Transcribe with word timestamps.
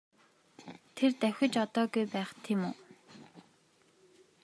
Тэр 0.95 1.11
давхиж 1.21 1.53
одоогүй 1.65 2.05
байх 2.13 2.29
тийм 2.43 2.61
үү? 2.69 2.73